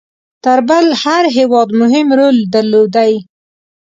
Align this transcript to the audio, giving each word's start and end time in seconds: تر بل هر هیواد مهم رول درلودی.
تر 0.43 0.59
بل 0.69 0.85
هر 1.03 1.23
هیواد 1.37 1.69
مهم 1.81 2.07
رول 2.19 2.37
درلودی. 2.53 3.13